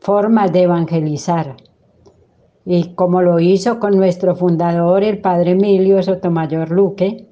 [0.00, 1.56] formas de evangelizar.
[2.66, 7.28] Y como lo hizo con nuestro fundador, el padre Emilio Sotomayor Luque,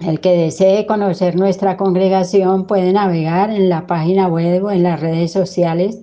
[0.00, 5.00] el que desee conocer nuestra congregación puede navegar en la página web o en las
[5.00, 6.00] redes sociales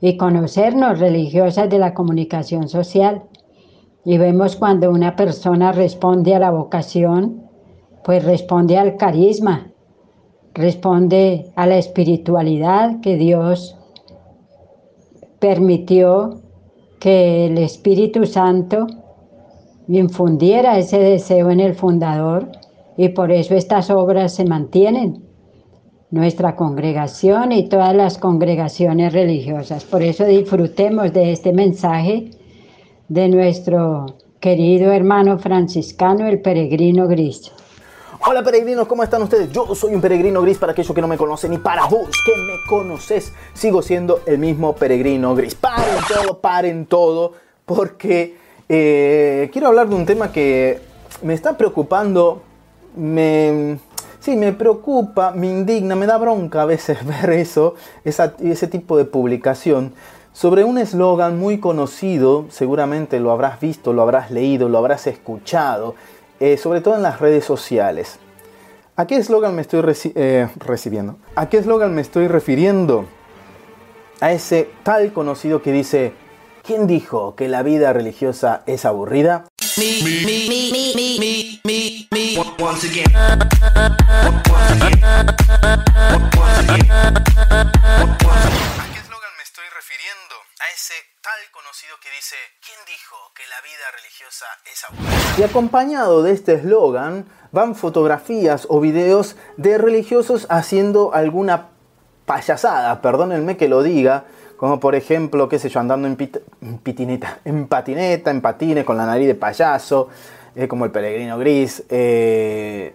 [0.00, 3.22] y conocernos religiosas de la comunicación social.
[4.04, 7.42] Y vemos cuando una persona responde a la vocación,
[8.04, 9.72] pues responde al carisma,
[10.52, 13.76] responde a la espiritualidad que Dios
[15.38, 16.42] permitió
[17.00, 18.86] que el Espíritu Santo
[19.88, 22.50] infundiera ese deseo en el fundador
[22.96, 25.24] y por eso estas obras se mantienen.
[26.10, 29.84] Nuestra congregación y todas las congregaciones religiosas.
[29.84, 32.30] Por eso disfrutemos de este mensaje
[33.08, 34.06] de nuestro
[34.38, 37.50] querido hermano franciscano, el peregrino gris.
[38.26, 39.50] Hola peregrinos, ¿cómo están ustedes?
[39.52, 42.32] Yo soy un peregrino gris para aquellos que no me conocen y para vos que
[42.36, 45.54] me conoces, sigo siendo el mismo peregrino gris.
[45.54, 47.32] Paren todo, paren todo,
[47.66, 48.36] porque
[48.68, 50.80] eh, quiero hablar de un tema que
[51.22, 52.42] me está preocupando,
[52.96, 53.78] me,
[54.20, 57.74] sí, me preocupa, me indigna, me da bronca a veces ver eso,
[58.04, 59.92] ese tipo de publicación
[60.34, 65.94] sobre un eslogan muy conocido, seguramente lo habrás visto, lo habrás leído, lo habrás escuchado,
[66.40, 68.18] eh, sobre todo en las redes sociales.
[68.96, 69.82] ¿A qué eslogan me estoy
[70.16, 71.16] eh, recibiendo?
[71.36, 73.06] ¿A qué eslogan me estoy refiriendo?
[74.20, 76.12] A ese tal conocido que dice,
[76.64, 79.44] ¿quién dijo que la vida religiosa es aburrida?
[89.74, 95.34] Refiriendo a ese tal conocido que dice, ¿quién dijo que la vida religiosa es aburrida?
[95.38, 101.70] Y acompañado de este eslogan van fotografías o videos de religiosos haciendo alguna
[102.26, 106.16] payasada, perdónenme que lo diga, como por ejemplo, qué sé yo, andando en,
[106.78, 110.08] pitineta, en patineta, en patines, con la nariz de payaso,
[110.54, 112.94] eh, como el peregrino gris, eh,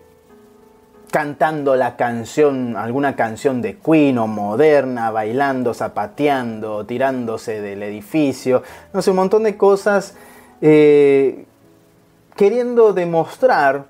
[1.11, 9.01] cantando la canción, alguna canción de Queen o moderna, bailando, zapateando, tirándose del edificio, no
[9.01, 10.15] sé, un montón de cosas,
[10.61, 11.45] eh,
[12.35, 13.85] queriendo demostrar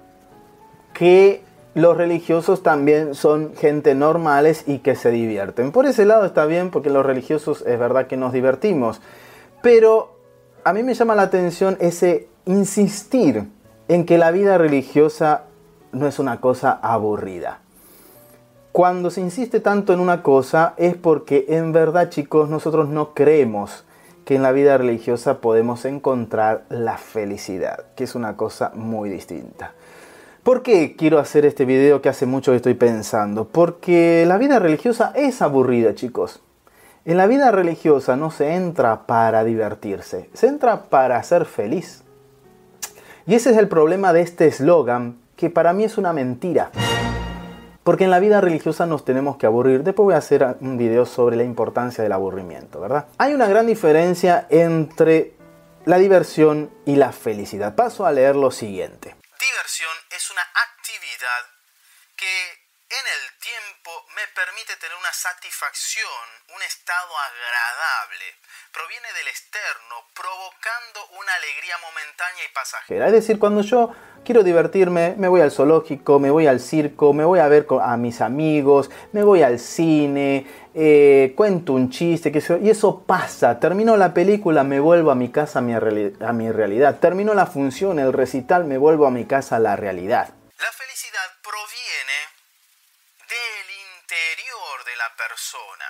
[0.94, 1.44] que
[1.76, 5.72] los religiosos también son gente normales y que se divierten.
[5.72, 9.02] Por ese lado está bien porque los religiosos es verdad que nos divertimos,
[9.62, 10.18] pero
[10.64, 13.48] a mí me llama la atención ese insistir
[13.88, 15.44] en que la vida religiosa
[15.92, 17.60] no es una cosa aburrida.
[18.72, 23.84] Cuando se insiste tanto en una cosa es porque en verdad chicos nosotros no creemos
[24.26, 29.74] que en la vida religiosa podemos encontrar la felicidad, que es una cosa muy distinta.
[30.44, 33.46] ¿Por qué quiero hacer este video que hace mucho que estoy pensando?
[33.46, 36.42] Porque la vida religiosa es aburrida chicos.
[37.04, 42.04] En la vida religiosa no se entra para divertirse, se entra para ser feliz.
[43.28, 46.72] Y ese es el problema de este eslogan que para mí es una mentira.
[47.84, 49.84] Porque en la vida religiosa nos tenemos que aburrir.
[49.84, 53.08] Después voy a hacer un video sobre la importancia del aburrimiento, ¿verdad?
[53.18, 55.34] Hay una gran diferencia entre
[55.86, 57.76] la diversión y la felicidad.
[57.76, 59.19] Paso a leer lo siguiente.
[59.40, 61.44] Diversión es una actividad
[62.16, 66.26] que en el tiempo me permite tener una satisfacción,
[66.56, 68.26] un estado agradable.
[68.74, 73.06] Proviene del externo, provocando una alegría momentánea y pasajera.
[73.08, 77.26] Es decir, cuando yo quiero divertirme, me voy al zoológico, me voy al circo, me
[77.26, 82.70] voy a ver a mis amigos, me voy al cine, eh, cuento un chiste, y
[82.70, 83.60] eso pasa.
[83.60, 87.00] Termino la película, me vuelvo a mi casa, a mi, a mi realidad.
[87.00, 90.30] Termino la función, el recital, me vuelvo a mi casa, a la realidad.
[90.58, 92.20] La felicidad proviene
[93.28, 93.68] del
[94.02, 95.86] interior de la persona,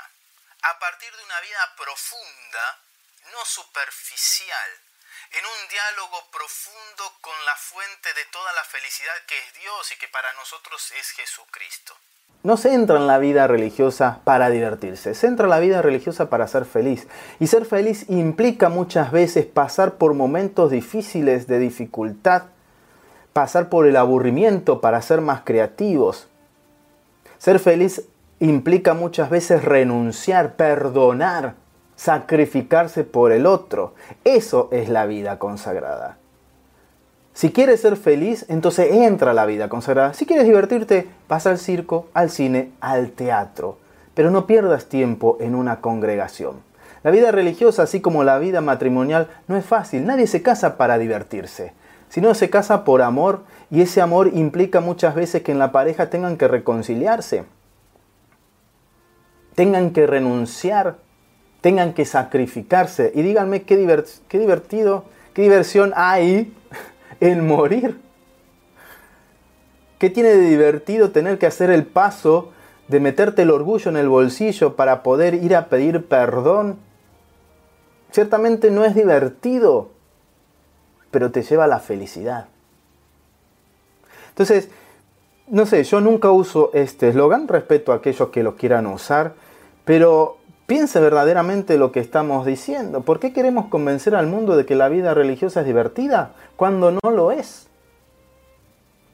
[0.63, 2.79] a partir de una vida profunda,
[3.31, 4.69] no superficial
[5.31, 9.97] en un diálogo profundo con la fuente de toda la felicidad que es Dios y
[9.97, 11.95] que para nosotros es Jesucristo.
[12.41, 16.29] No se entra en la vida religiosa para divertirse, se entra en la vida religiosa
[16.29, 17.05] para ser feliz.
[17.39, 22.43] Y ser feliz implica muchas veces pasar por momentos difíciles de dificultad,
[23.33, 26.29] pasar por el aburrimiento para ser más creativos.
[27.39, 28.07] Ser feliz
[28.39, 31.55] implica muchas veces renunciar, perdonar,
[31.97, 33.95] sacrificarse por el otro.
[34.23, 36.18] Eso es la vida consagrada.
[37.39, 40.13] Si quieres ser feliz, entonces entra a la vida consagrada.
[40.13, 43.77] Si quieres divertirte, pasa al circo, al cine, al teatro.
[44.13, 46.55] Pero no pierdas tiempo en una congregación.
[47.01, 50.05] La vida religiosa, así como la vida matrimonial, no es fácil.
[50.05, 51.71] Nadie se casa para divertirse,
[52.09, 56.09] sino se casa por amor y ese amor implica muchas veces que en la pareja
[56.09, 57.45] tengan que reconciliarse,
[59.55, 60.97] tengan que renunciar
[61.61, 63.13] tengan que sacrificarse.
[63.15, 63.75] Y díganme qué,
[64.27, 66.53] qué divertido, qué diversión hay
[67.19, 67.99] en morir.
[69.97, 72.51] ¿Qué tiene de divertido tener que hacer el paso
[72.87, 76.79] de meterte el orgullo en el bolsillo para poder ir a pedir perdón?
[78.11, 79.91] Ciertamente no es divertido,
[81.11, 82.47] pero te lleva a la felicidad.
[84.29, 84.69] Entonces,
[85.47, 89.33] no sé, yo nunca uso este eslogan, respeto a aquellos que lo quieran usar,
[89.83, 90.38] pero
[90.69, 93.01] Piense verdaderamente lo que estamos diciendo.
[93.01, 97.09] ¿Por qué queremos convencer al mundo de que la vida religiosa es divertida cuando no
[97.09, 97.65] lo es?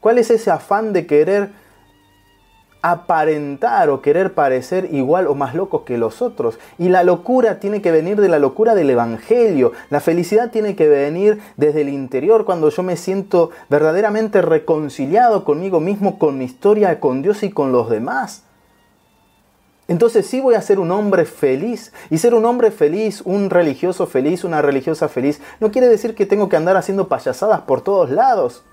[0.02, 1.52] ¿Cuál es ese afán de querer
[2.82, 6.60] aparentar o querer parecer igual o más locos que los otros.
[6.78, 9.72] Y la locura tiene que venir de la locura del Evangelio.
[9.90, 15.80] La felicidad tiene que venir desde el interior cuando yo me siento verdaderamente reconciliado conmigo
[15.80, 18.45] mismo, con mi historia, con Dios y con los demás.
[19.88, 21.94] Entonces sí voy a ser un hombre feliz.
[22.10, 26.26] Y ser un hombre feliz, un religioso feliz, una religiosa feliz, no quiere decir que
[26.26, 28.64] tengo que andar haciendo payasadas por todos lados.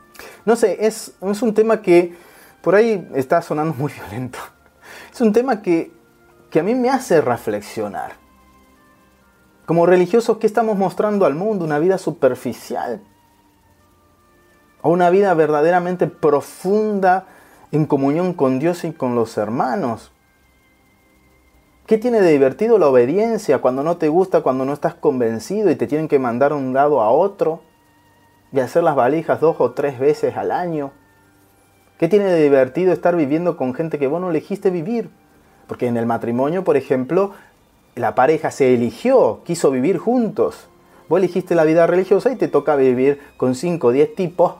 [0.45, 2.15] No sé, es, es un tema que
[2.63, 4.39] por ahí está sonando muy violento.
[5.13, 5.93] Es un tema que,
[6.51, 8.13] que a mí me hace reflexionar.
[9.67, 11.65] Como religiosos, ¿qué estamos mostrando al mundo?
[11.65, 13.01] ¿Una vida superficial?
[14.81, 17.27] ¿O una vida verdaderamente profunda
[17.71, 20.12] en comunión con Dios y con los hermanos?
[21.87, 25.75] ¿Qué tiene de divertido la obediencia cuando no te gusta, cuando no estás convencido y
[25.75, 27.61] te tienen que mandar un lado a otro?
[28.53, 30.93] Y hacer las valijas dos o tres veces al año.
[31.99, 35.11] ¿Qué tiene de divertido estar viviendo con gente que vos no elegiste vivir?
[35.67, 37.33] Porque en el matrimonio, por ejemplo,
[37.97, 40.69] la pareja se eligió, quiso vivir juntos.
[41.09, 44.55] Vos elegiste la vida religiosa y te toca vivir con 5 o 10 tipos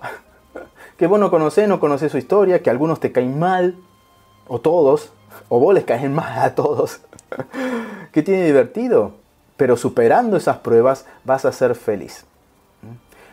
[0.97, 3.77] que vos no conocés, no conocés su historia, que algunos te caen mal,
[4.49, 5.13] o todos,
[5.49, 7.01] o vos les caen mal a todos.
[8.13, 9.15] ¿Qué tiene divertido?
[9.57, 12.25] Pero superando esas pruebas vas a ser feliz.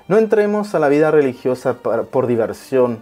[0.08, 3.00] No entremos a la vida religiosa por diversión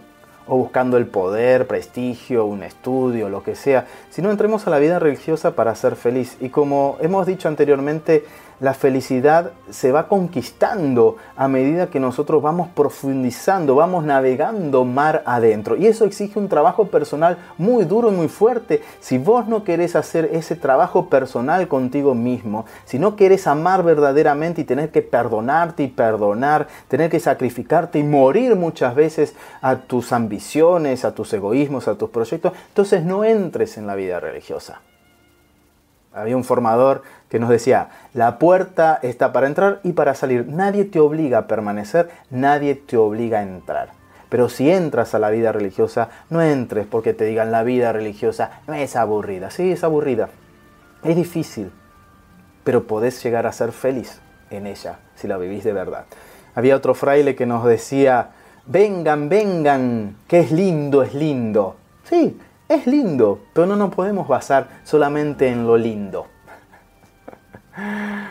[0.48, 4.98] o buscando el poder, prestigio, un estudio, lo que sea, sino entremos a la vida
[4.98, 6.36] religiosa para ser feliz.
[6.40, 8.24] Y como hemos dicho anteriormente,
[8.60, 15.76] la felicidad se va conquistando a medida que nosotros vamos profundizando, vamos navegando mar adentro.
[15.76, 18.82] Y eso exige un trabajo personal muy duro y muy fuerte.
[19.00, 24.62] Si vos no querés hacer ese trabajo personal contigo mismo, si no querés amar verdaderamente
[24.62, 30.12] y tener que perdonarte y perdonar, tener que sacrificarte y morir muchas veces a tus
[30.12, 30.37] ambiciones,
[31.04, 34.80] a tus egoísmos, a tus proyectos, entonces no entres en la vida religiosa.
[36.12, 40.46] Había un formador que nos decía, la puerta está para entrar y para salir.
[40.48, 43.90] Nadie te obliga a permanecer, nadie te obliga a entrar.
[44.28, 48.60] Pero si entras a la vida religiosa, no entres porque te digan la vida religiosa
[48.66, 49.50] no es aburrida.
[49.50, 50.28] Sí, es aburrida.
[51.02, 51.70] Es difícil,
[52.64, 54.20] pero podés llegar a ser feliz
[54.50, 56.04] en ella si la vivís de verdad.
[56.54, 58.30] Había otro fraile que nos decía,
[58.68, 61.76] vengan, vengan, que es lindo, es lindo.
[62.04, 62.38] Sí,
[62.68, 66.26] es lindo, pero no nos podemos basar solamente en lo lindo.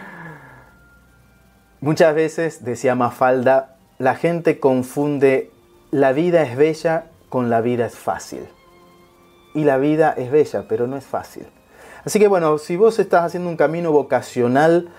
[1.81, 5.51] Muchas veces, decía Mafalda, la gente confunde
[5.91, 8.47] la vida es bella con la vida es fácil.
[9.53, 11.47] Y la vida es bella, pero no es fácil.
[12.05, 14.89] Así que bueno, si vos estás haciendo un camino vocacional,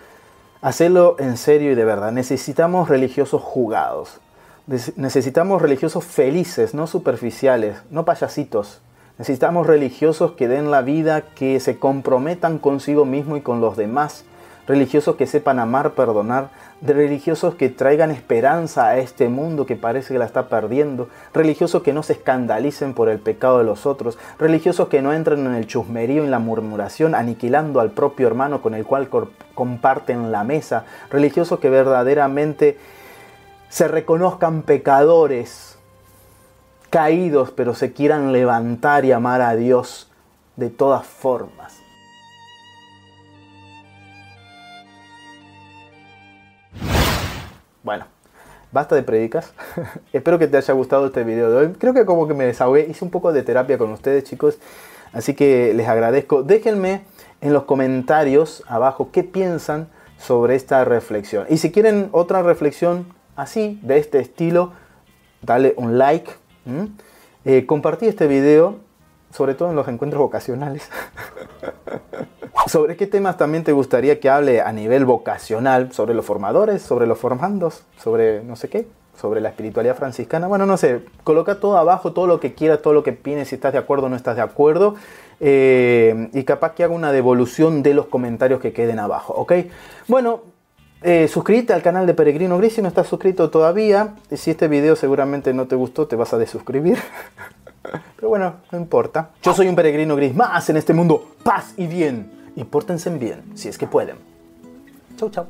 [0.60, 2.12] hacelo en serio y de verdad.
[2.12, 4.20] Necesitamos religiosos jugados.
[4.96, 8.82] Necesitamos religiosos felices, no superficiales, no payasitos.
[9.16, 14.26] Necesitamos religiosos que den la vida, que se comprometan consigo mismo y con los demás.
[14.66, 16.50] Religiosos que sepan amar, perdonar.
[16.82, 21.08] Religiosos que traigan esperanza a este mundo que parece que la está perdiendo.
[21.32, 24.18] Religiosos que no se escandalicen por el pecado de los otros.
[24.38, 28.74] Religiosos que no entren en el chusmerío y la murmuración, aniquilando al propio hermano con
[28.74, 29.08] el cual
[29.54, 30.84] comparten la mesa.
[31.10, 32.76] Religiosos que verdaderamente
[33.68, 35.78] se reconozcan pecadores
[36.90, 40.10] caídos, pero se quieran levantar y amar a Dios
[40.56, 41.78] de todas formas.
[47.82, 48.06] Bueno,
[48.72, 49.52] basta de predicas.
[50.12, 51.72] Espero que te haya gustado este video de hoy.
[51.78, 54.58] Creo que como que me desahogué, hice un poco de terapia con ustedes, chicos.
[55.12, 56.42] Así que les agradezco.
[56.42, 57.02] Déjenme
[57.40, 59.88] en los comentarios abajo qué piensan
[60.18, 61.46] sobre esta reflexión.
[61.48, 63.06] Y si quieren otra reflexión
[63.38, 64.72] así, de este estilo,
[65.42, 66.30] dale un like.
[67.44, 68.76] Eh, compartí este video,
[69.32, 70.90] sobre todo en los encuentros vocacionales.
[72.66, 75.92] ¿Sobre qué temas también te gustaría que hable a nivel vocacional?
[75.92, 76.82] ¿Sobre los formadores?
[76.82, 77.84] ¿Sobre los formandos?
[77.96, 78.88] ¿Sobre no sé qué?
[79.16, 80.48] ¿Sobre la espiritualidad franciscana?
[80.48, 83.54] Bueno, no sé, coloca todo abajo, todo lo que quieras, todo lo que pienses, si
[83.54, 84.96] estás de acuerdo o no estás de acuerdo.
[85.40, 89.52] Eh, y capaz que haga una devolución de los comentarios que queden abajo, ¿ok?
[90.08, 90.42] Bueno,
[91.02, 94.14] eh, suscríbete al canal de Peregrino Gris si no estás suscrito todavía.
[94.32, 96.98] Si este video seguramente no te gustó, te vas a desuscribir.
[98.16, 99.30] Pero bueno, no importa.
[99.42, 101.36] Yo soy un peregrino gris más en este mundo.
[101.42, 102.50] Paz y bien.
[102.56, 104.16] Y pórtense bien, si es que pueden.
[105.16, 105.46] Chau, chau.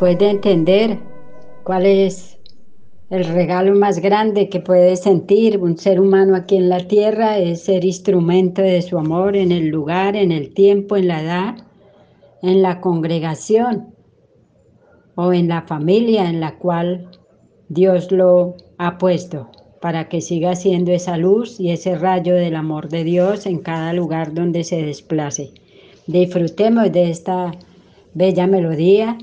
[0.00, 0.98] Después de entender
[1.62, 2.38] cuál es
[3.10, 7.64] el regalo más grande que puede sentir un ser humano aquí en la tierra, es
[7.64, 11.54] ser instrumento de su amor en el lugar, en el tiempo, en la edad,
[12.40, 13.94] en la congregación
[15.16, 17.10] o en la familia en la cual
[17.68, 19.50] Dios lo ha puesto
[19.82, 23.92] para que siga siendo esa luz y ese rayo del amor de Dios en cada
[23.92, 25.50] lugar donde se desplace.
[26.06, 27.52] Disfrutemos de esta
[28.14, 29.18] bella melodía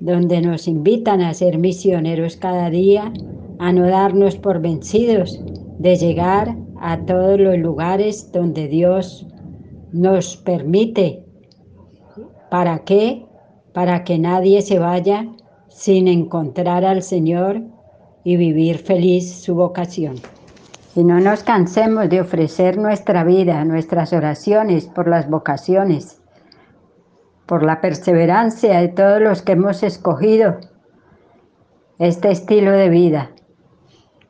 [0.00, 3.12] donde nos invitan a ser misioneros cada día,
[3.58, 5.40] a no darnos por vencidos,
[5.78, 9.26] de llegar a todos los lugares donde Dios
[9.92, 11.24] nos permite.
[12.50, 13.26] ¿Para qué?
[13.72, 15.28] Para que nadie se vaya
[15.68, 17.62] sin encontrar al Señor
[18.24, 20.16] y vivir feliz su vocación.
[20.96, 26.19] Y no nos cansemos de ofrecer nuestra vida, nuestras oraciones por las vocaciones
[27.50, 30.58] por la perseverancia de todos los que hemos escogido
[31.98, 33.32] este estilo de vida.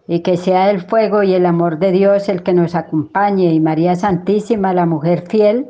[0.09, 3.61] Y que sea el fuego y el amor de Dios el que nos acompañe y
[3.61, 5.67] María Santísima, la mujer fiel,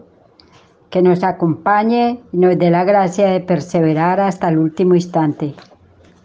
[0.91, 5.55] que nos acompañe y nos dé la gracia de perseverar hasta el último instante.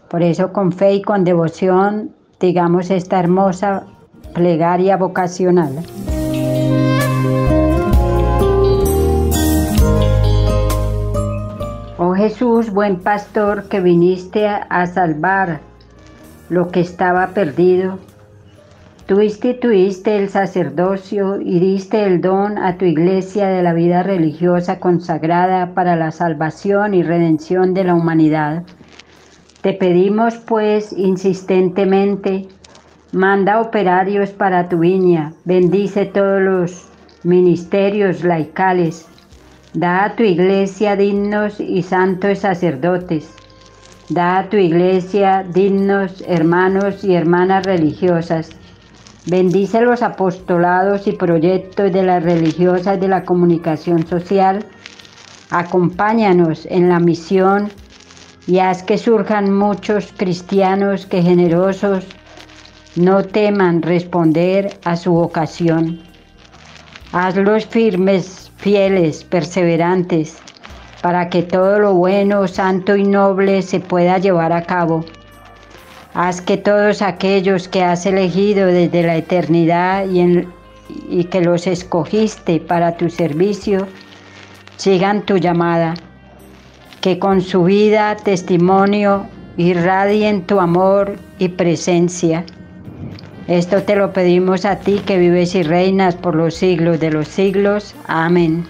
[0.08, 3.84] Por eso con fe y con devoción digamos esta hermosa
[4.32, 5.72] plegaria vocacional.
[12.28, 15.60] Jesús, buen pastor, que viniste a, salvar
[16.48, 18.00] lo que estaba perdido.
[19.06, 24.80] Tú instituiste el sacerdocio y diste el don a tu iglesia de la vida religiosa
[24.80, 28.64] consagrada para la salvación y redención de la humanidad.
[29.60, 32.48] Te pedimos pues insistentemente,
[33.12, 36.88] manda operarios para tu viña, bendice todos los
[37.22, 39.06] ministerios laicales,
[39.76, 43.28] Da a tu iglesia dignos y santos sacerdotes.
[44.08, 48.48] Da a tu iglesia dignos hermanos y hermanas religiosas.
[49.26, 54.64] Bendice los apostolados y proyectos de las religiosas de la comunicación social.
[55.50, 57.70] Acompáñanos en la misión
[58.46, 62.06] y haz que surjan muchos cristianos que generosos
[62.94, 66.00] no teman responder a su vocación.
[67.12, 70.38] Hazlos firmes fieles, perseverantes,
[71.00, 75.04] para que todo lo bueno, santo y noble se pueda llevar a cabo.
[76.14, 80.48] Haz que todos aquellos que has elegido desde la eternidad y, en-
[81.08, 83.86] y que los escogiste para tu servicio,
[84.76, 85.94] sigan tu llamada,
[87.00, 92.44] que con su vida, testimonio, irradien tu amor y presencia.
[93.48, 97.28] Esto te lo pedimos a ti que vives y reinas por los siglos de los
[97.28, 97.94] siglos.
[98.06, 98.66] Amén.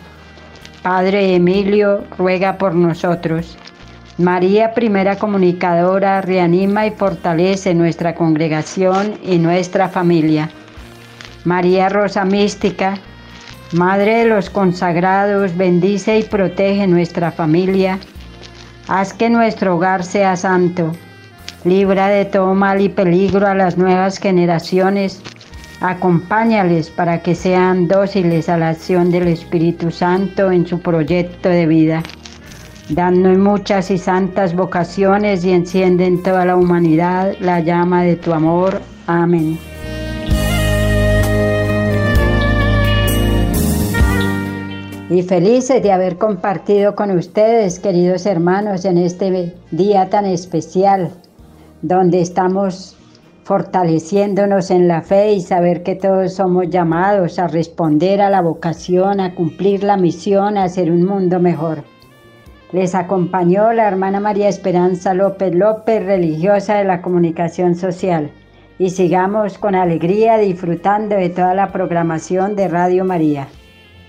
[0.82, 3.56] Padre Emilio, ruega por nosotros.
[4.18, 10.50] María, primera comunicadora, reanima y fortalece nuestra congregación y nuestra familia.
[11.44, 12.98] María Rosa Mística,
[13.72, 17.98] Madre de los consagrados, bendice y protege nuestra familia.
[18.86, 20.92] Haz que nuestro hogar sea santo.
[21.66, 25.20] Libra de todo mal y peligro a las nuevas generaciones.
[25.80, 31.66] Acompáñales para que sean dóciles a la acción del Espíritu Santo en su proyecto de
[31.66, 32.04] vida.
[32.88, 38.32] Danos muchas y santas vocaciones y enciende en toda la humanidad la llama de tu
[38.32, 38.80] amor.
[39.08, 39.58] Amén.
[45.08, 51.12] y felices de haber compartido con ustedes, queridos hermanos, en este día tan especial,
[51.82, 52.96] donde estamos
[53.44, 59.20] fortaleciéndonos en la fe y saber que todos somos llamados a responder a la vocación,
[59.20, 61.84] a cumplir la misión, a hacer un mundo mejor.
[62.72, 68.32] Les acompañó la hermana María Esperanza López López, religiosa de la comunicación social.
[68.80, 73.46] Y sigamos con alegría disfrutando de toda la programación de Radio María.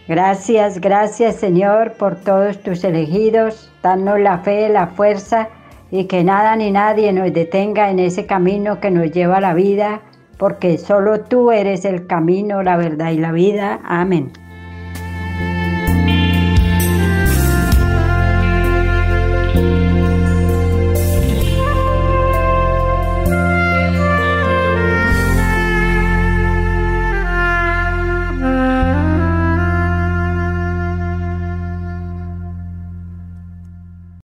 [0.07, 3.71] Gracias, gracias Señor por todos tus elegidos.
[3.83, 5.49] Danos la fe, la fuerza
[5.91, 9.53] y que nada ni nadie nos detenga en ese camino que nos lleva a la
[9.53, 10.01] vida,
[10.37, 13.79] porque solo tú eres el camino, la verdad y la vida.
[13.83, 14.31] Amén.